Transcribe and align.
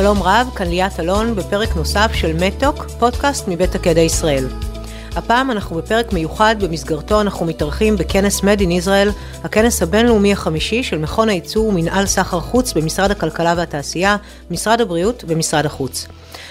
שלום 0.00 0.22
רב, 0.22 0.50
כאן 0.56 0.66
ליאת 0.68 1.00
אלון 1.00 1.34
בפרק 1.34 1.76
נוסף 1.76 2.10
של 2.14 2.36
מטוק, 2.40 2.86
פודקאסט 2.98 3.48
מבית 3.48 3.74
הקדע 3.74 4.00
ישראל. 4.00 4.44
הפעם 5.16 5.50
אנחנו 5.50 5.76
בפרק 5.76 6.12
מיוחד, 6.12 6.56
במסגרתו 6.60 7.20
אנחנו 7.20 7.46
מתארחים 7.46 7.96
בכנס 7.96 8.40
Made 8.40 8.60
in 8.60 8.84
Israel, 8.84 9.12
הכנס 9.44 9.82
הבינלאומי 9.82 10.32
החמישי 10.32 10.82
של 10.82 10.98
מכון 10.98 11.28
הייצור 11.28 11.66
ומנהל 11.66 12.06
סחר 12.06 12.40
חוץ 12.40 12.72
במשרד 12.72 13.10
הכלכלה 13.10 13.54
והתעשייה, 13.56 14.16
משרד 14.50 14.80
הבריאות 14.80 15.24
ומשרד 15.28 15.66
החוץ. 15.66 16.06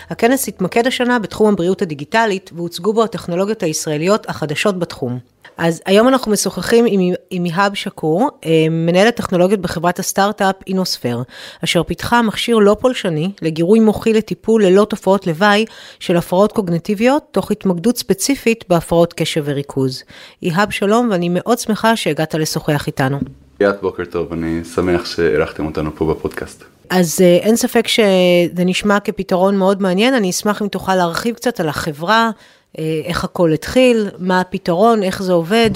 הכנס 0.09 0.47
התמקד 0.47 0.87
השנה 0.87 1.19
בתחום 1.19 1.53
הבריאות 1.53 1.81
הדיגיטלית, 1.81 2.51
והוצגו 2.53 2.93
בו 2.93 3.03
הטכנולוגיות 3.03 3.63
הישראליות 3.63 4.29
החדשות 4.29 4.79
בתחום. 4.79 5.19
אז 5.59 5.81
היום 5.85 6.07
אנחנו 6.07 6.31
משוחחים 6.31 6.85
עם, 6.87 7.13
עם 7.29 7.45
איהאב 7.45 7.73
שקור, 7.73 8.29
אה, 8.45 8.67
מנהלת 8.71 9.15
טכנולוגיות 9.15 9.59
בחברת 9.59 9.99
הסטארט-אפ 9.99 10.55
אינוספר, 10.67 11.21
אשר 11.63 11.83
פיתחה 11.83 12.21
מכשיר 12.21 12.57
לא 12.57 12.77
פולשני 12.79 13.31
לגירוי 13.41 13.79
מוחי 13.79 14.13
לטיפול 14.13 14.65
ללא 14.65 14.85
תופעות 14.89 15.27
לוואי 15.27 15.65
של 15.99 16.17
הפרעות 16.17 16.51
קוגנטיביות, 16.51 17.23
תוך 17.31 17.51
התמקדות 17.51 17.97
ספציפית 17.97 18.65
בהפרעות 18.69 19.13
קשב 19.13 19.43
וריכוז. 19.45 20.03
איהאב 20.43 20.71
שלום, 20.71 21.07
ואני 21.11 21.29
מאוד 21.31 21.59
שמחה 21.59 21.95
שהגעת 21.95 22.35
לשוחח 22.35 22.87
איתנו. 22.87 23.19
ליאת, 23.59 23.81
בוקר 23.81 24.05
טוב, 24.05 24.33
אני 24.33 24.61
שמח 24.75 25.05
שאירחתם 25.05 25.65
אותנו 25.65 25.95
פה 25.95 26.05
בפודקאסט. 26.05 26.63
אז 26.89 27.21
אה, 27.21 27.37
אין 27.41 27.55
ספק 27.55 27.87
שזה 27.87 28.65
נשמע 28.65 28.99
כפתרון 28.99 29.57
מאוד 29.57 29.81
מעניין, 29.81 30.13
אני 30.13 30.29
אשמח 30.29 30.61
אם 30.61 30.67
תוכל 30.67 30.95
להרחיב 30.95 31.35
קצת 31.35 31.59
על 31.59 31.69
החברה, 31.69 32.31
איך 32.77 33.23
הכל 33.23 33.53
התחיל, 33.53 34.09
מה 34.19 34.41
הפתרון, 34.41 35.03
איך 35.03 35.23
זה 35.23 35.33
עובד. 35.33 35.69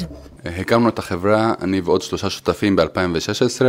הקמנו 0.45 0.89
את 0.89 0.99
החברה, 0.99 1.53
אני 1.61 1.81
ועוד 1.81 2.01
שלושה 2.01 2.29
שותפים 2.29 2.75
ב-2016, 2.75 3.61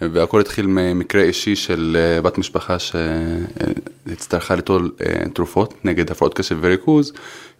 והכל 0.00 0.40
התחיל 0.40 0.66
ממקרה 0.66 1.22
אישי 1.22 1.56
של 1.56 1.96
אה, 2.00 2.22
בת 2.22 2.38
משפחה 2.38 2.76
שהצטרכה 2.78 4.54
ליטול 4.54 4.92
תרופות 5.34 5.74
נגד 5.84 6.10
הפרעות 6.10 6.34
קשב 6.34 6.58
וריכוז, 6.60 7.12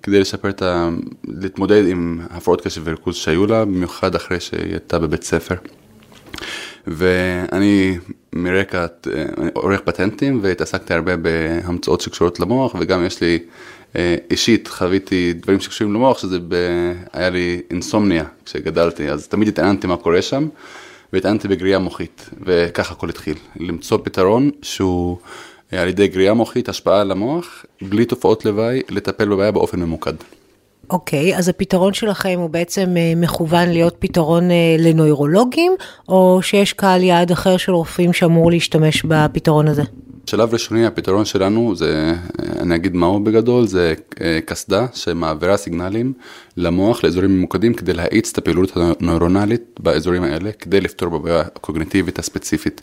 כדי 0.03 0.21
לשפר 0.21 0.49
את 0.49 0.63
ה... 0.63 0.89
להתמודד 1.25 1.89
עם 1.89 2.21
הפרעות 2.31 2.61
קשב 2.61 2.83
וריכוז 2.85 3.17
שהיו 3.17 3.47
לה, 3.47 3.65
במיוחד 3.65 4.15
אחרי 4.15 4.41
שהיא 4.41 4.71
הייתה 4.71 4.99
בבית 4.99 5.23
ספר. 5.23 5.55
ואני 6.87 7.99
מרקע 8.39 8.87
עורך 9.53 9.81
פטנטים 9.81 10.39
והתעסקתי 10.43 10.95
הרבה 10.95 11.17
בהמצאות 11.17 12.01
שקשורות 12.01 12.41
למוח 12.41 12.75
וגם 12.81 13.07
יש 13.07 13.21
לי 13.21 13.39
אה, 13.97 14.17
אישית 14.31 14.69
חוויתי 14.69 15.33
דברים 15.33 15.61
שקשורים 15.61 15.95
למוח 15.95 16.19
שזה 16.19 16.39
ב... 16.49 16.55
היה 17.13 17.31
לי 17.31 17.61
אינסומניה 17.71 18.25
כשגדלתי 18.45 19.11
אז 19.11 19.29
תמיד 19.29 19.49
התעניינתי 19.49 19.87
מה 19.87 19.97
קורה 19.97 20.23
שם 20.23 20.49
והתעניינתי 21.13 21.49
בגריעה 21.49 21.79
מוחית 21.79 22.31
וככה 22.45 22.95
הכל 22.95 23.09
התחיל 23.09 23.37
למצוא 23.57 23.99
פתרון 24.03 24.51
שהוא 24.63 25.19
אה, 25.73 25.83
על 25.83 25.89
ידי 25.89 26.09
גריעה 26.09 26.35
מוחית 26.35 26.69
השפעה 26.69 27.01
על 27.01 27.11
המוח 27.11 27.65
בלי 27.83 28.05
תופעות 28.05 28.45
לוואי 28.45 28.83
לטפל 28.89 29.29
בבעיה 29.29 29.51
באופן 29.51 29.81
ממוקד. 29.81 30.15
אוקיי, 30.91 31.35
okay, 31.35 31.39
אז 31.39 31.49
הפתרון 31.49 31.95
שלכם 31.95 32.35
הוא 32.39 32.51
בעצם 32.51 32.95
אה, 32.97 33.13
מכוון 33.17 33.69
להיות 33.69 33.97
פתרון 33.99 34.51
אה, 34.51 34.77
לנוירולוגים, 34.79 35.73
או 36.09 36.39
שיש 36.43 36.73
קהל 36.73 37.03
יעד 37.03 37.31
אחר 37.31 37.57
של 37.57 37.73
רופאים 37.73 38.13
שאמור 38.13 38.51
להשתמש 38.51 39.03
בפתרון 39.05 39.69
הזה? 39.69 39.83
שלב 40.27 40.53
ראשוני 40.53 40.87
הפתרון 40.87 41.25
שלנו 41.25 41.77
זה, 41.77 42.13
אה, 42.41 42.63
אני 42.63 42.75
אגיד 42.75 42.95
מהו 42.95 43.21
בגדול, 43.21 43.67
זה 43.67 43.95
קסדה 44.45 44.87
שמעבירה 44.95 45.57
סיגנלים 45.57 46.13
למוח 46.57 47.05
לאזורים 47.05 47.31
ממוקדים 47.39 47.75
כדי 47.75 47.93
להאיץ 47.93 48.31
את 48.33 48.39
הפעילות 48.39 48.73
הנוירונלית 48.77 49.63
באזורים 49.81 50.23
האלה, 50.23 50.53
כדי 50.53 50.81
לפתור 50.81 51.09
בבעיה 51.09 51.41
הקוגניטיבית 51.41 52.19
הספציפית, 52.19 52.83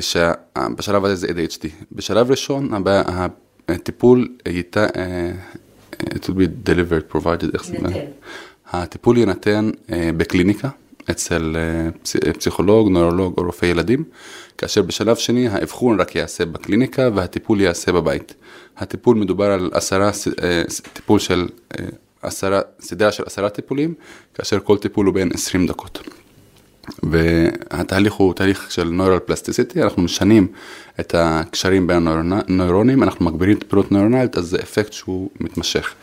שבשלב 0.00 1.04
הזה 1.04 1.14
זה 1.14 1.26
ADHD. 1.26 1.68
בשלב 1.92 2.30
ראשון 2.30 2.70
הטיפול 3.68 4.28
ייתה... 4.48 4.86
it 6.02 6.28
will 6.28 6.34
be 6.34 6.68
delivered, 6.70 7.16
provided, 7.16 7.54
איך 7.54 7.64
זה? 7.64 7.76
הטיפול 8.70 9.18
יינתן 9.18 9.70
uh, 9.86 9.92
בקליניקה 10.16 10.68
אצל 11.10 11.56
uh, 12.02 12.32
פסיכולוג, 12.38 12.88
נוירולוג 12.88 13.34
או 13.38 13.42
רופא 13.42 13.66
ילדים, 13.66 14.04
כאשר 14.58 14.82
בשלב 14.82 15.16
שני 15.16 15.48
האבחון 15.48 16.00
רק 16.00 16.16
ייעשה 16.16 16.44
בקליניקה 16.44 17.08
והטיפול 17.14 17.60
ייעשה 17.60 17.92
בבית. 17.92 18.34
הטיפול 18.76 19.16
מדובר 19.16 19.50
על 19.50 19.70
עשרה, 19.72 20.10
uh, 20.10 20.42
טיפול 20.92 21.18
של 21.18 21.48
uh, 21.74 21.76
עשרה, 22.22 22.60
סדרה 22.80 23.12
של 23.12 23.22
עשרה 23.26 23.50
טיפולים, 23.50 23.94
כאשר 24.34 24.58
כל 24.60 24.78
טיפול 24.78 25.06
הוא 25.06 25.14
בין 25.14 25.30
20 25.34 25.66
דקות. 25.66 26.08
והתהליך 27.02 28.12
הוא 28.12 28.34
תהליך 28.34 28.70
של 28.70 28.84
נוירל 28.84 29.18
פלסטיסיטי, 29.18 29.82
אנחנו 29.82 30.02
משנים 30.02 30.46
את 31.00 31.14
הקשרים 31.18 31.86
בין 31.86 32.08
הנוירונים, 32.08 33.02
אנחנו 33.02 33.24
מגבירים 33.24 33.56
את 33.56 33.62
פעילות 33.62 33.92
נוירונלית, 33.92 34.36
אז 34.36 34.44
זה 34.44 34.58
אפקט 34.62 34.92
שהוא 34.92 35.30
מתמשך. 35.40 35.94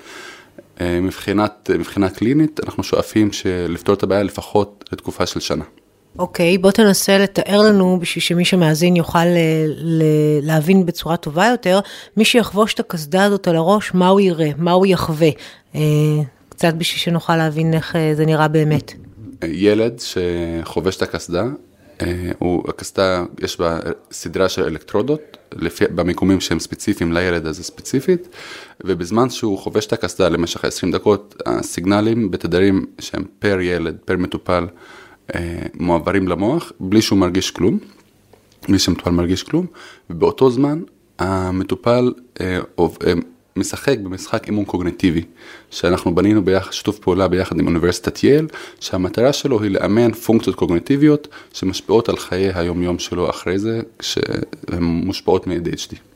אה, 0.82 1.00
מבחינת, 1.02 1.70
מבחינה 1.80 2.10
קלינית, 2.10 2.60
אנחנו 2.66 2.84
שואפים 2.84 3.30
לפתור 3.70 3.96
את 3.96 4.04
הבעיה 4.04 4.24
לפחות 4.24 4.86
לתקופה 4.92 5.26
של 5.26 5.40
שנה. 5.40 5.64
אוקיי, 6.20 6.56
okay, 6.56 6.62
בוא 6.62 6.72
תנסה 6.72 7.18
לתאר 7.18 7.62
לנו, 7.62 8.00
בשביל 8.02 8.22
שמי 8.22 8.46
שמאזין 8.46 8.96
יוכל 8.96 9.26
ל- 9.26 9.72
ל- 9.78 10.48
להבין 10.48 10.86
בצורה 10.86 11.18
טובה 11.18 11.48
יותר, 11.48 11.80
מי 12.18 12.26
שיחבוש 12.26 12.74
את 12.74 12.80
הקסדה 12.80 13.24
הזאת 13.24 13.48
על 13.48 13.56
הראש, 13.56 13.92
מה 13.94 14.08
הוא 14.08 14.20
יראה, 14.20 14.50
מה 14.58 14.72
הוא 14.72 14.86
יחווה. 14.86 15.30
אה, 15.76 15.82
קצת 16.50 16.74
בשביל 16.74 17.00
שנוכל 17.00 17.36
להבין 17.36 17.74
איך 17.74 17.96
אה, 17.96 18.12
זה 18.16 18.26
נראה 18.26 18.48
באמת. 18.48 18.94
ילד 19.52 20.00
שחובש 20.00 20.98
את 20.98 21.02
הקסדה, 21.02 21.46
אה, 22.02 22.32
הקסדה, 22.68 23.24
יש 23.42 23.60
בה 23.60 23.80
סדרה 24.12 24.50
של 24.50 24.64
אלקטרודות, 24.64 25.38
לפי, 25.56 25.86
במיקומים 25.96 26.42
שהם 26.42 26.60
ספציפיים 26.60 27.14
לילד 27.14 27.46
הזה 27.46 27.64
ספציפית, 27.64 28.28
ובזמן 28.84 29.30
שהוא 29.30 29.58
חובש 29.58 29.86
את 29.86 29.94
הקסדה 29.94 30.30
למשך 30.30 30.66
20 30.66 30.92
דקות, 30.92 31.42
הסיגנלים 31.46 32.32
בתדרים 32.32 32.86
שהם 33.00 33.24
פר 33.40 33.60
ילד, 33.62 33.98
פר 34.06 34.18
מטופל, 34.18 34.68
אה, 35.36 35.62
מועברים 35.74 36.28
למוח, 36.28 36.72
בלי 36.80 37.02
שהוא 37.02 37.20
מרגיש 37.20 37.52
כלום, 37.52 37.78
בלי 38.68 38.80
שהמטופל 38.80 39.12
מרגיש 39.12 39.44
כלום, 39.44 39.66
ובאותו 40.10 40.52
זמן 40.52 40.82
המטופל 41.20 42.14
אה, 42.42 42.60
משחק 43.58 44.00
במשחק 44.00 44.48
אימון 44.48 44.66
קוגניטיבי, 44.66 45.24
שאנחנו 45.72 46.16
בנינו 46.16 46.46
ביחד, 46.46 46.72
שיתוף 46.74 47.00
פעולה 47.00 47.28
ביחד 47.28 47.60
עם 47.60 47.68
אוניברסיטת 47.68 48.24
יייל, 48.24 48.48
שהמטרה 48.80 49.34
שלו 49.34 49.62
היא 49.62 49.72
לאמן 49.72 50.12
פונקציות 50.12 50.56
קוגניטיביות 50.56 51.28
שמשפיעות 51.54 52.10
על 52.10 52.18
חיי 52.18 52.52
היומיום 52.54 53.00
שלו 53.00 53.30
אחרי 53.30 53.60
זה, 53.60 53.82
שהן 54.02 54.84
מושפעות 54.84 55.48
מ-ADHD. 55.48 56.15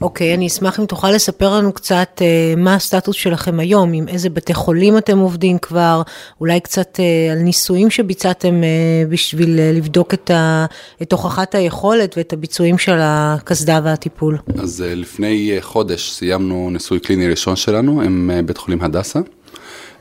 אוקיי, 0.00 0.30
okay, 0.30 0.34
אני 0.36 0.46
אשמח 0.46 0.80
אם 0.80 0.86
תוכל 0.86 1.10
לספר 1.10 1.54
לנו 1.54 1.72
קצת 1.72 2.08
uh, 2.18 2.58
מה 2.58 2.74
הסטטוס 2.74 3.16
שלכם 3.16 3.60
היום, 3.60 3.92
עם 3.92 4.08
איזה 4.08 4.30
בתי 4.30 4.54
חולים 4.54 4.98
אתם 4.98 5.18
עובדים 5.18 5.58
כבר, 5.58 6.02
אולי 6.40 6.60
קצת 6.60 6.96
uh, 6.96 7.32
על 7.32 7.38
ניסויים 7.38 7.90
שביצעתם 7.90 8.60
uh, 8.60 9.10
בשביל 9.10 9.56
uh, 9.58 9.76
לבדוק 9.76 10.14
את, 10.14 10.30
ה, 10.30 10.66
את 11.02 11.12
הוכחת 11.12 11.54
היכולת 11.54 12.14
ואת 12.16 12.32
הביצועים 12.32 12.78
של 12.78 12.98
הקסדה 13.00 13.80
והטיפול. 13.84 14.38
אז 14.58 14.84
אה, 14.86 14.94
לפני 14.94 15.58
אה, 15.58 15.62
חודש 15.62 16.10
סיימנו 16.10 16.70
ניסוי 16.70 17.00
קליני 17.00 17.28
ראשון 17.28 17.56
שלנו 17.56 18.00
עם 18.00 18.30
uh, 18.38 18.46
בית 18.46 18.56
חולים 18.56 18.82
הדסה. 18.82 19.20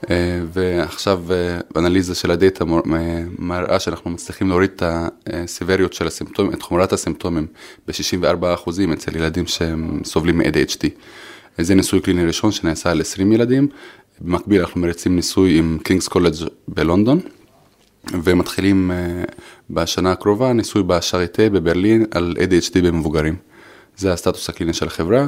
אה, 0.10 0.42
ועכשיו 0.54 1.24
אה, 1.32 1.60
אנליזה 1.76 2.16
של 2.16 2.32
הדאטה 2.32 2.66
מראה 3.40 3.80
שאנחנו 3.80 4.10
מצליחים 4.12 4.50
להוריד 4.50 4.70
את 4.76 4.84
ה 5.28 5.35
severity 5.35 5.94
של 5.94 6.08
הסימפטומים, 6.08 6.54
את 6.54 6.62
חומרת 6.62 6.94
הסימפטומים 6.94 7.48
ב-64% 7.88 8.70
אצל 8.94 9.16
ילדים 9.16 9.48
שהם 9.48 10.02
סובלים 10.04 10.38
מ- 10.38 10.52
ADHD. 10.52 10.88
זה 11.58 11.76
ניסוי 11.76 12.02
קליני 12.02 12.26
ראשון 12.26 12.52
שנעשה 12.52 12.92
על 12.92 13.02
20 13.02 13.32
ילדים, 13.32 13.68
במקביל 14.22 14.62
אנחנו 14.62 14.82
מריצים 14.82 15.16
ניסוי 15.16 15.58
עם 15.58 15.78
King's 15.84 16.08
College 16.08 16.34
בלונדון, 16.68 17.20
ומתחילים 18.24 18.92
אה, 18.92 19.24
בשנה 19.70 20.12
הקרובה 20.12 20.54
ניסוי 20.54 20.84
בשאריטה 20.84 21.50
בברלין 21.50 22.06
על 22.12 22.36
ADHD 22.38 22.82
במבוגרים. 22.84 23.49
זה 24.00 24.14
הסטטוס 24.14 24.50
הקליני 24.50 24.74
של 24.74 24.88
החברה. 24.88 25.26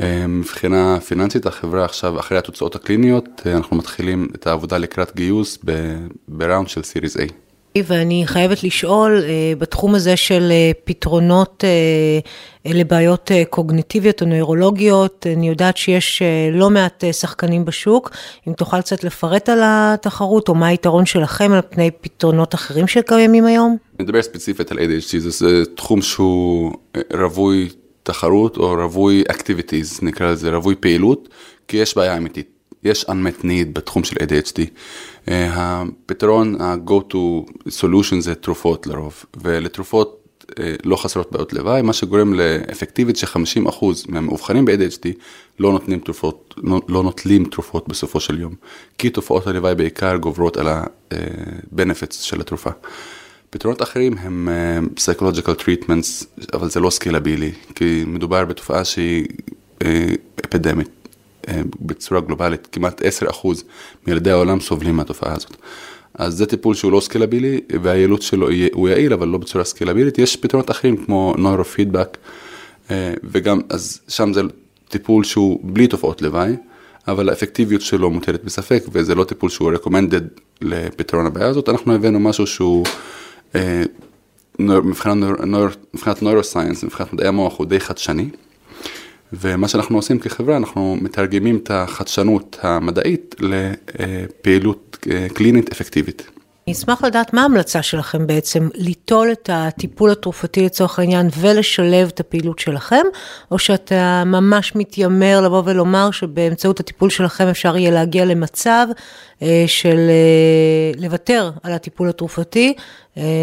אה, 0.00 0.26
מבחינה 0.26 1.00
פיננסית 1.00 1.46
החברה 1.46 1.84
עכשיו 1.84 2.20
אחרי 2.20 2.38
התוצאות 2.38 2.74
הקליניות 2.74 3.42
אה, 3.46 3.56
אנחנו 3.56 3.76
מתחילים 3.76 4.28
את 4.34 4.46
העבודה 4.46 4.78
לקראת 4.78 5.16
גיוס 5.16 5.58
בראונד 6.28 6.68
של 6.68 6.82
סיריס 6.82 7.16
A. 7.16 7.20
ואני 7.86 8.22
חייבת 8.26 8.64
לשאול, 8.64 9.22
אה, 9.24 9.52
בתחום 9.58 9.94
הזה 9.94 10.16
של 10.16 10.52
פתרונות 10.84 11.64
לבעיות 12.64 13.30
קוגניטיביות 13.50 14.22
או 14.22 14.26
נוירולוגיות, 14.26 15.26
אני 15.36 15.48
יודעת 15.48 15.76
שיש 15.76 16.22
לא 16.52 16.70
מעט 16.70 17.04
שחקנים 17.12 17.64
בשוק, 17.64 18.10
אם 18.48 18.52
תוכל 18.52 18.80
קצת 18.80 19.04
לפרט 19.04 19.48
על 19.48 19.60
התחרות, 19.64 20.48
או 20.48 20.54
מה 20.54 20.66
היתרון 20.66 21.06
שלכם 21.06 21.52
על 21.52 21.60
פני 21.70 21.90
פתרונות 21.90 22.54
אחרים 22.54 22.86
שקיימים 22.86 23.44
היום? 23.44 23.76
אני 23.98 24.04
מדבר 24.04 24.22
ספציפית 24.22 24.72
על 24.72 24.78
ADHD, 24.78 25.18
זה 25.18 25.62
תחום 25.76 26.02
שהוא 26.02 26.72
רווי 27.12 27.68
תחרות 28.10 28.56
או 28.56 28.72
רווי 28.72 29.22
activities, 29.32 29.98
נקרא 30.02 30.30
לזה 30.30 30.50
רווי 30.56 30.74
פעילות, 30.74 31.28
כי 31.68 31.76
יש 31.76 31.96
בעיה 31.96 32.16
אמיתית. 32.16 32.48
יש 32.84 33.04
unmet 33.04 33.42
need 33.42 33.68
בתחום 33.72 34.04
של 34.04 34.16
ADHD. 34.16 34.58
Uh, 35.26 35.30
הפתרון, 35.30 36.60
ה-go 36.60 37.12
to 37.12 37.16
solution 37.68 38.20
זה 38.20 38.34
תרופות 38.34 38.86
לרוב, 38.86 39.24
ולתרופות 39.42 40.20
לא 40.84 40.96
חסרות 40.96 41.32
בעיות 41.32 41.52
לוואי, 41.52 41.82
מה 41.82 41.92
שגורם 41.92 42.34
לאפקטיבית 42.34 43.16
ש-50% 43.16 43.84
מהמאובחנים 44.08 44.64
ב-ADHD 44.64 45.08
לא 45.58 45.72
נותנים 45.72 45.98
תרופות, 45.98 46.54
לא, 46.56 46.80
לא 46.88 47.02
נוטלים 47.02 47.44
תרופות 47.44 47.88
בסופו 47.88 48.20
של 48.20 48.40
יום, 48.40 48.54
כי 48.98 49.10
תופעות 49.10 49.46
הלוואי 49.46 49.74
בעיקר 49.74 50.16
גוברות 50.16 50.56
על 50.56 50.68
ה-benefits 50.68 52.12
של 52.22 52.40
התרופה. 52.40 52.70
פתרונות 53.50 53.82
אחרים 53.82 54.14
הם 54.18 54.48
psychological 54.96 55.60
treatments, 55.60 56.24
אבל 56.52 56.70
זה 56.70 56.80
לא 56.80 56.90
סקלבילי, 56.90 57.52
כי 57.74 58.04
מדובר 58.06 58.44
בתופעה 58.44 58.84
שהיא 58.84 59.26
אפידמית. 60.44 60.88
בצורה 61.80 62.20
גלובלית, 62.20 62.68
כמעט 62.72 63.02
10% 63.02 63.04
מילדי 64.06 64.30
העולם 64.30 64.60
סובלים 64.60 64.96
מהתופעה 64.96 65.34
הזאת. 65.34 65.56
אז 66.14 66.34
זה 66.36 66.46
טיפול 66.46 66.74
שהוא 66.74 66.92
לא 66.92 67.00
סקלבילי, 67.00 67.60
והיעילות 67.82 68.22
שלו 68.22 68.48
הוא 68.72 68.88
יעיל, 68.88 69.12
אבל 69.12 69.28
לא 69.28 69.38
בצורה 69.38 69.64
סקלבילית. 69.64 70.18
יש 70.18 70.36
פתרונות 70.36 70.70
אחרים 70.70 70.96
כמו 70.96 71.34
נוירופידבק, 71.38 72.16
וגם, 73.24 73.60
אז 73.68 74.00
שם 74.08 74.32
זה 74.32 74.40
טיפול 74.88 75.24
שהוא 75.24 75.60
בלי 75.62 75.86
תופעות 75.86 76.22
לוואי, 76.22 76.52
אבל 77.08 77.28
האפקטיביות 77.28 77.82
שלו 77.82 78.10
מוטלת 78.10 78.44
בספק, 78.44 78.84
וזה 78.92 79.14
לא 79.14 79.24
טיפול 79.24 79.50
שהוא 79.50 79.72
recommended 79.72 80.40
לפתרון 80.60 81.26
הבעיה 81.26 81.46
הזאת. 81.46 81.68
אנחנו 81.68 81.94
הבאנו 81.94 82.20
משהו 82.20 82.46
שהוא, 82.46 82.84
מבחינת 84.58 86.22
נוירוסיינס, 86.22 86.84
מבחינת 86.84 87.12
מדעי 87.12 87.28
המוח 87.28 87.58
הוא 87.58 87.66
די 87.66 87.80
חדשני. 87.80 88.28
ומה 89.32 89.68
שאנחנו 89.68 89.96
עושים 89.96 90.18
כחברה, 90.18 90.56
אנחנו 90.56 90.96
מתרגמים 91.00 91.56
את 91.56 91.70
החדשנות 91.70 92.58
המדעית 92.62 93.34
לפעילות 93.40 94.98
קלינית 95.34 95.72
אפקטיבית. 95.72 96.30
אני 96.70 96.76
אשמח 96.76 97.04
לדעת 97.04 97.34
מה 97.34 97.42
ההמלצה 97.42 97.82
שלכם 97.82 98.26
בעצם, 98.26 98.68
ליטול 98.74 99.32
את 99.32 99.50
הטיפול 99.52 100.10
התרופתי 100.10 100.64
לצורך 100.64 100.98
העניין 100.98 101.28
ולשלב 101.38 102.10
את 102.14 102.20
הפעילות 102.20 102.58
שלכם, 102.58 103.02
או 103.50 103.58
שאתה 103.58 104.22
ממש 104.26 104.76
מתיימר 104.76 105.40
לבוא 105.40 105.62
ולומר 105.64 106.10
שבאמצעות 106.10 106.80
הטיפול 106.80 107.10
שלכם 107.10 107.46
אפשר 107.46 107.76
יהיה 107.76 107.90
להגיע 107.90 108.24
למצב 108.24 108.86
אה, 109.42 109.64
של 109.66 109.96
אה, 109.98 111.02
לוותר 111.02 111.50
על 111.62 111.72
הטיפול 111.72 112.08
התרופתי, 112.08 112.68
אה, 112.68 112.74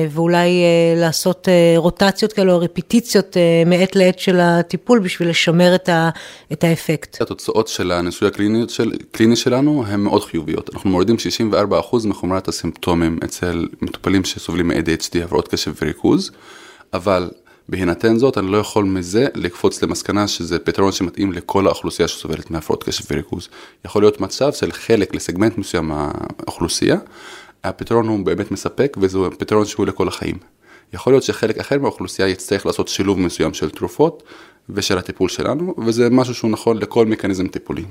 ואולי 0.09 0.63
לעשות 0.95 1.47
רוטציות 1.77 2.33
כאלה 2.33 2.53
או 2.53 2.59
רפיטיציות 2.59 3.37
מעת 3.65 3.95
לעת 3.95 4.19
של 4.19 4.39
הטיפול 4.39 4.99
בשביל 4.99 5.29
לשמר 5.29 5.75
את, 5.75 5.89
ה, 5.89 6.09
את 6.51 6.63
האפקט. 6.63 7.21
התוצאות 7.21 7.67
של 7.67 7.91
הניסוי 7.91 8.27
הקליני 8.27 8.63
של, 8.67 8.91
שלנו 9.35 9.83
הן 9.87 9.99
מאוד 9.99 10.23
חיוביות. 10.23 10.69
אנחנו 10.73 10.89
מורידים 10.89 11.15
64% 11.53 12.07
מחומרת 12.07 12.47
הסימפטומים 12.47 13.19
אצל 13.23 13.67
מטופלים 13.81 14.23
שסובלים 14.23 14.67
מ-ADHD, 14.67 15.23
הפרעות 15.23 15.47
קשב 15.47 15.73
וריכוז, 15.81 16.31
אבל 16.93 17.29
בהינתן 17.69 18.17
זאת, 18.17 18.37
אני 18.37 18.51
לא 18.51 18.57
יכול 18.57 18.85
מזה 18.85 19.27
לקפוץ 19.35 19.83
למסקנה 19.83 20.27
שזה 20.27 20.59
פתרון 20.59 20.91
שמתאים 20.91 21.31
לכל 21.31 21.67
האוכלוסייה 21.67 22.07
שסובלת 22.07 22.51
מהפרעות 22.51 22.83
קשב 22.83 23.03
וריכוז. 23.11 23.49
יכול 23.85 24.01
להיות 24.01 24.21
מצב 24.21 24.53
של 24.53 24.71
חלק 24.71 25.15
לסגמנט 25.15 25.57
מסוים 25.57 25.87
מהאוכלוסייה, 25.87 26.97
הפתרון 27.67 28.07
הוא 28.07 28.25
באמת 28.25 28.51
מספק 28.51 28.97
וזהו 29.01 29.31
פתרון 29.37 29.65
שהוא 29.65 29.85
לכל 29.85 30.07
החיים. 30.07 30.37
יכול 30.93 31.13
להיות 31.13 31.23
שחלק 31.23 31.57
אחר 31.57 31.79
מהאוכלוסייה 31.79 32.27
יצטרך 32.27 32.65
לעשות 32.65 32.87
שילוב 32.87 33.19
מסוים 33.19 33.53
של 33.53 33.69
תרופות 33.69 34.23
ושל 34.69 34.97
הטיפול 34.97 35.29
שלנו, 35.29 35.75
וזה 35.85 36.09
משהו 36.09 36.35
שהוא 36.35 36.51
נכון 36.51 36.77
לכל 36.77 37.05
מכניזם 37.05 37.47
טיפולי. 37.47 37.83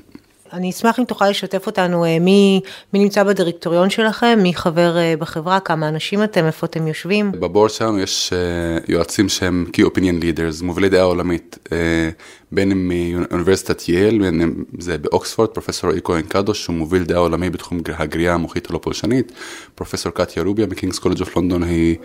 אני 0.53 0.71
אשמח 0.71 0.99
אם 0.99 1.05
תוכל 1.05 1.29
לשתף 1.29 1.67
אותנו 1.67 2.05
אה, 2.05 2.19
מי, 2.19 2.61
מי 2.93 2.99
נמצא 2.99 3.23
בדירקטוריון 3.23 3.91
שלכם, 3.91 4.39
מי 4.43 4.55
חבר 4.55 4.97
אה, 4.97 5.15
בחברה, 5.19 5.61
כמה 5.61 5.89
אנשים 5.89 6.25
אתם, 6.25 6.47
איפה 6.47 6.67
אתם 6.67 6.87
יושבים. 6.87 7.33
ב 7.33 7.39
board 7.39 7.71
שלנו 7.71 8.01
יש 8.01 8.33
אה, 8.33 8.39
יועצים 8.89 9.29
שהם 9.29 9.67
Key 9.73 9.81
Opinion 9.81 10.23
Leaders, 10.23 10.65
מובילי 10.65 10.89
דעה 10.89 11.03
עולמית, 11.03 11.59
בין 12.53 12.71
אם 12.71 12.89
מאוניברסיטת 12.89 13.89
יייל, 13.89 14.19
בין 14.19 14.43
אם 14.43 14.65
זה 14.79 14.99
באוקספורד, 14.99 15.49
פרופסור 15.49 15.91
רועי 15.91 16.01
כהן 16.05 16.23
קדוש, 16.23 16.63
שהוא 16.63 16.77
מוביל 16.77 17.05
דעה 17.05 17.19
עולמי 17.19 17.51
בתחום 17.51 17.81
הגרייה 17.95 18.35
המוחית 18.35 18.71
הלא 18.71 18.79
פולשנית, 18.79 19.33
פרופסור 19.75 20.13
קטיה 20.13 20.43
רוביה 20.43 20.67
מ 20.67 20.71
King's 20.71 20.99
College 20.99 21.21
of 21.21 21.37
London, 21.37 21.63
היא 21.63 21.97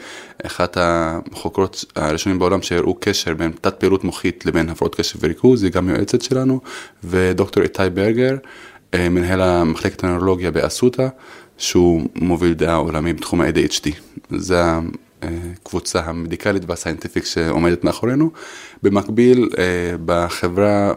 אחת 0.45 0.77
החוקרות 0.79 1.85
הראשונים 1.95 2.39
בעולם 2.39 2.61
שהראו 2.61 2.97
קשר 2.99 3.33
בין 3.33 3.51
תת 3.61 3.79
פעילות 3.79 4.03
מוחית 4.03 4.45
לבין 4.45 4.69
הפרעות 4.69 4.95
קשב 4.95 5.19
וריכוז, 5.23 5.63
היא 5.63 5.71
גם 5.71 5.89
יועצת 5.89 6.21
שלנו, 6.21 6.59
ודוקטור 7.03 7.63
איתי 7.63 7.83
ברגר, 7.94 8.35
אה, 8.94 9.09
מנהל 9.09 9.41
המחלקת 9.41 10.03
הנוירולוגיה 10.03 10.51
באסותא, 10.51 11.07
שהוא 11.57 12.01
מוביל 12.15 12.53
דעה 12.53 12.75
עולמי 12.75 13.13
בתחום 13.13 13.41
ה-ADHD. 13.41 13.89
זה 14.29 14.61
הקבוצה 15.21 16.00
המדיקלית 16.00 16.63
והסיינטיפיק 16.68 17.25
שעומדת 17.25 17.83
מאחורינו. 17.83 18.29
במקביל, 18.83 19.50
אה, 19.57 19.63
בחברה, 20.06 20.94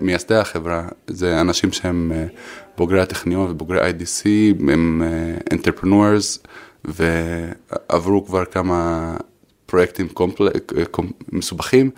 מייסדי 0.00 0.34
החברה, 0.34 0.88
זה 1.06 1.40
אנשים 1.40 1.72
שהם 1.72 2.12
אה, 2.14 2.26
בוגרי 2.76 3.00
הטכניון 3.00 3.50
ובוגרי 3.50 3.90
IDC, 3.90 4.26
הם 4.70 5.02
entrepreneurs, 5.54 6.48
ועברו 6.84 8.26
כבר 8.26 8.44
כמה 8.44 9.16
פרויקטים 9.66 10.08
קומפל... 10.08 10.48
מסובכים. 11.32 11.90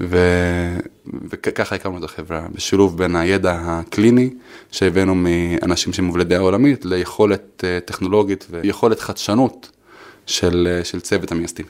ו... 0.00 0.18
וככה 1.30 1.74
הקמנו 1.74 1.98
את 1.98 2.04
החברה, 2.04 2.46
בשילוב 2.54 2.98
בין 2.98 3.16
הידע 3.16 3.58
הקליני 3.60 4.30
שהבאנו 4.70 5.14
מאנשים 5.14 5.92
שהם 5.92 6.04
מובלי 6.04 6.24
דעה 6.24 6.40
עולמית 6.40 6.84
ליכולת 6.84 7.64
אה, 7.64 7.78
טכנולוגית 7.84 8.46
ויכולת 8.50 9.00
חדשנות 9.00 9.70
של, 10.26 10.68
אה, 10.70 10.84
של 10.84 11.00
צוות 11.00 11.32
המייסדים. 11.32 11.66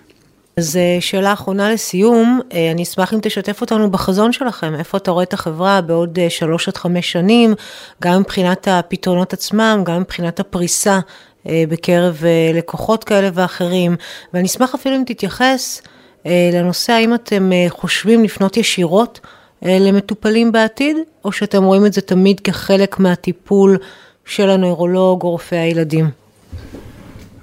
אז 0.57 0.77
אה, 0.77 0.97
שאלה 1.01 1.33
אחרונה 1.33 1.73
לסיום, 1.73 2.41
אני 2.73 2.83
אשמח 2.83 3.15
אם 3.15 3.19
תשתף 3.23 3.61
אותנו 3.61 3.91
בחזון 3.91 4.33
שלכם, 4.33 4.75
איפה 4.75 4.99
אתה 4.99 5.11
רואה 5.11 5.23
את 5.23 5.33
החברה 5.33 5.81
בעוד 5.81 6.19
שלוש 6.29 6.69
עד 6.69 6.77
חמש 6.77 7.13
שנים, 7.13 7.55
גם 8.03 8.21
מבחינת 8.21 8.69
הפתרונות 8.69 9.33
עצמם, 9.33 9.83
גם 9.85 10.01
מבחינת 10.01 10.41
הפריסה 10.41 11.01
בקרב 11.47 12.23
לקוחות 12.55 13.05
כאלה 13.05 13.31
ואחרים, 13.35 13.97
ואני 14.35 14.47
אשמח 14.47 14.75
אפילו 14.75 14.97
אם 14.97 15.03
תתייחס 15.07 15.83
אה, 16.27 16.51
לנושא, 16.53 16.93
האם 16.93 17.15
אתם 17.15 17.53
אה, 17.53 17.67
חושבים 17.69 18.25
לפנות 18.25 18.57
ישירות 18.57 19.21
אה, 19.65 19.79
למטופלים 19.81 20.53
בעתיד, 20.53 20.97
או 21.25 21.33
שאתם 21.33 21.65
רואים 21.65 21.87
את 21.87 21.93
זה 21.93 22.01
תמיד 22.01 22.41
כחלק 22.41 22.99
מהטיפול 22.99 23.79
של 24.25 24.51
הנוירולוג 24.51 25.23
או 25.23 25.31
רופא 25.31 25.55
הילדים? 25.55 26.11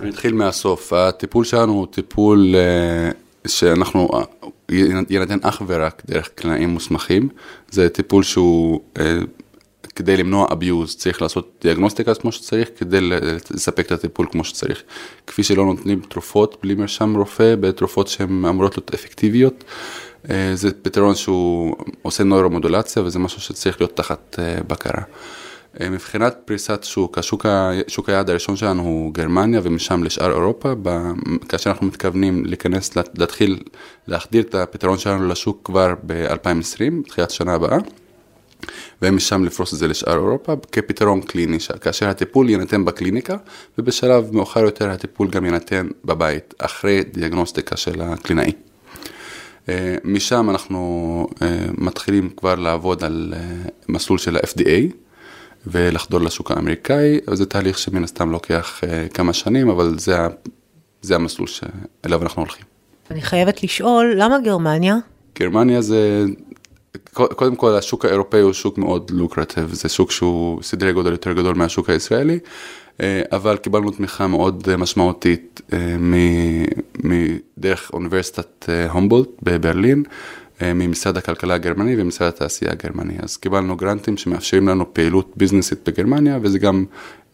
אני 0.03 0.11
אתחיל 0.11 0.33
מהסוף. 0.33 0.93
הטיפול 0.93 1.43
שלנו 1.43 1.73
הוא 1.73 1.87
טיפול 1.91 2.55
שאנחנו, 3.47 4.09
ינתן 5.09 5.37
אך 5.41 5.61
ורק 5.67 6.01
דרך 6.05 6.29
קלעים 6.35 6.69
מוסמכים. 6.69 7.29
זה 7.71 7.89
טיפול 7.89 8.23
שהוא 8.23 8.81
כדי 9.95 10.17
למנוע 10.17 10.47
abuse 10.47 10.97
צריך 10.97 11.21
לעשות 11.21 11.51
דיאגנוסטיקה 11.61 12.15
כמו 12.15 12.31
שצריך 12.31 12.69
כדי 12.77 12.99
לספק 13.51 13.85
את 13.85 13.91
הטיפול 13.91 14.27
כמו 14.31 14.43
שצריך. 14.43 14.83
כפי 15.27 15.43
שלא 15.43 15.65
נותנים 15.65 16.01
תרופות 16.09 16.57
בלי 16.63 16.75
מרשם 16.75 17.15
רופא 17.15 17.55
בתרופות 17.55 18.07
שהן 18.07 18.45
אמורות 18.45 18.77
להיות 18.77 18.93
אפקטיביות. 18.93 19.63
אה, 20.29 20.51
זה 20.55 20.71
פתרון 20.81 21.15
שהוא 21.15 21.75
עושה 22.01 22.23
נוירומודולציה 22.23 23.03
וזה 23.03 23.19
משהו 23.19 23.41
שצריך 23.41 23.81
להיות 23.81 23.97
תחת 23.97 24.39
אה, 24.39 24.57
בקרה. 24.67 25.01
אה, 25.81 25.89
מבחינת 25.89 26.37
פריסת 26.45 26.83
שוק, 26.83 27.17
השוק, 27.17 27.45
שוק 27.87 28.09
היעד 28.09 28.29
הראשון 28.29 28.55
שלנו 28.55 28.81
הוא 28.81 29.13
גרמניה 29.13 29.59
ומשם 29.63 30.03
לשאר 30.03 30.31
אירופה, 30.31 30.73
כאשר 31.49 31.69
אנחנו 31.69 31.87
מתכוונים 31.87 32.45
להיכנס, 32.45 32.91
להתחיל 33.17 33.63
להחדיר 34.07 34.41
את 34.41 34.55
הפתרון 34.55 34.97
שלנו 34.97 35.27
לשוק 35.27 35.61
כבר 35.63 35.93
ב-2020, 36.05 37.07
תחילת 37.07 37.31
השנה 37.31 37.53
הבאה. 37.53 37.77
ומשם 39.01 39.43
לפרוס 39.43 39.73
את 39.73 39.79
זה 39.79 39.87
לשאר 39.87 40.13
אירופה 40.13 40.53
כפתרון 40.71 41.21
קליני, 41.21 41.57
כאשר 41.81 42.09
הטיפול 42.09 42.49
יינתן 42.49 42.85
בקליניקה 42.85 43.37
ובשלב 43.77 44.35
מאוחר 44.35 44.59
יותר 44.59 44.89
הטיפול 44.89 45.29
גם 45.29 45.45
יינתן 45.45 45.87
בבית, 46.05 46.53
אחרי 46.57 47.03
דיאגנוסטיקה 47.03 47.77
של 47.77 48.01
הקלינאי. 48.01 48.51
אה, 49.69 49.95
משם 50.03 50.49
אנחנו 50.49 51.27
אה, 51.41 51.65
מתחילים 51.77 52.29
כבר 52.37 52.55
לעבוד 52.55 53.03
על 53.03 53.33
מסלול 53.89 54.19
של 54.19 54.35
ה-FDA 54.35 54.93
ולחדור 55.67 56.21
לשוק 56.21 56.51
האמריקאי, 56.51 57.19
זה 57.33 57.45
תהליך 57.45 57.77
שמן 57.77 58.03
הסתם 58.03 58.31
לוקח 58.31 58.81
כמה 59.13 59.33
שנים, 59.33 59.69
אבל 59.69 59.99
זה, 59.99 60.17
זה 61.01 61.15
המסלול 61.15 61.47
שאליו 61.47 62.21
אנחנו 62.21 62.41
הולכים. 62.41 62.65
אני 63.11 63.21
חייבת 63.21 63.63
לשאול, 63.63 64.13
למה 64.17 64.39
גרמניה? 64.39 64.95
גרמניה 65.39 65.81
זה 65.81 66.25
קודם 67.13 67.55
כל 67.55 67.75
השוק 67.75 68.05
האירופאי 68.05 68.39
הוא 68.39 68.53
שוק 68.53 68.77
מאוד 68.77 69.11
לוקרטיב, 69.13 69.73
זה 69.73 69.89
שוק 69.89 70.11
שהוא 70.11 70.63
סדרי 70.63 70.93
גודל 70.93 71.11
יותר 71.11 71.33
גדול 71.33 71.55
מהשוק 71.55 71.89
הישראלי, 71.89 72.39
אה, 73.01 73.21
אבל 73.31 73.57
קיבלנו 73.57 73.91
תמיכה 73.91 74.27
מאוד 74.27 74.67
אה, 74.71 74.77
משמעותית 74.77 75.61
אה, 75.73 75.95
מדרך 77.03 77.91
אוניברסיטת 77.93 78.69
הומבולט 78.89 79.27
בברלין, 79.41 80.03
ממשרד 80.61 81.17
הכלכלה 81.17 81.53
הגרמני 81.53 82.01
ומשרד 82.01 82.27
התעשייה 82.27 82.71
הגרמני. 82.71 83.13
אז 83.23 83.37
קיבלנו 83.37 83.75
גרנטים 83.75 84.17
שמאפשרים 84.17 84.67
לנו 84.67 84.93
פעילות 84.93 85.31
ביזנסית 85.35 85.89
בגרמניה, 85.89 86.39
וזה 86.41 86.59
גם 86.59 86.85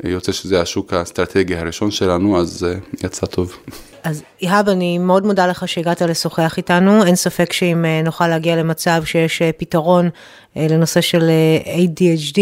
יוצא 0.03 0.31
שזה 0.31 0.61
השוק 0.61 0.93
האסטרטגי 0.93 1.55
הראשון 1.55 1.91
שלנו, 1.91 2.39
אז 2.39 2.67
יצא 3.03 3.25
טוב. 3.25 3.57
אז 4.03 4.23
איהאב, 4.41 4.69
אני 4.69 4.97
מאוד 4.97 5.25
מודה 5.25 5.47
לך 5.47 5.67
שהגעת 5.67 6.01
לשוחח 6.01 6.57
איתנו, 6.57 7.03
אין 7.03 7.15
ספק 7.15 7.53
שאם 7.53 7.85
נוכל 8.03 8.27
להגיע 8.27 8.55
למצב 8.55 9.01
שיש 9.05 9.41
פתרון 9.57 10.09
לנושא 10.55 11.01
של 11.01 11.31
ADHD, 11.65 12.39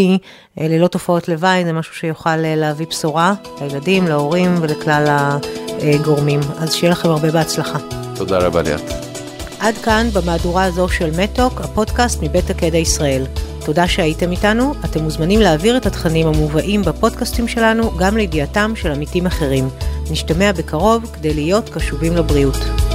ללא 0.57 0.87
תופעות 0.87 1.27
לוואי, 1.29 1.65
זה 1.65 1.73
משהו 1.73 1.95
שיוכל 1.95 2.35
להביא 2.35 2.87
בשורה 2.87 3.33
לילדים, 3.61 4.07
להורים 4.07 4.55
ולכלל 4.61 5.27
הגורמים. 5.81 6.39
אז 6.57 6.73
שיהיה 6.73 6.91
לכם 6.91 7.09
הרבה 7.09 7.31
בהצלחה. 7.31 7.79
תודה 8.15 8.37
רבה 8.37 8.61
ליאת. 8.61 9.06
עד 9.59 9.77
כאן 9.77 10.07
במהדורה 10.13 10.63
הזו 10.63 10.89
של 10.89 11.21
מתוק, 11.21 11.61
הפודקאסט 11.61 12.19
מבית 12.23 12.49
הקדע 12.49 12.77
ישראל. 12.77 13.25
תודה 13.65 13.87
שהייתם 13.87 14.31
איתנו, 14.31 14.73
אתם 14.85 15.03
מוזמנים 15.03 15.41
להעביר 15.41 15.77
את 15.77 15.85
התכנים 15.85 16.27
המובאים 16.27 16.81
בפודקאסטים 16.81 17.47
שלנו 17.47 17.97
גם 17.97 18.17
לידיעתם 18.17 18.73
של 18.75 18.91
עמיתים 18.91 19.25
אחרים. 19.25 19.69
נשתמע 20.11 20.51
בקרוב 20.51 21.11
כדי 21.13 21.33
להיות 21.33 21.69
קשובים 21.69 22.15
לבריאות. 22.15 22.86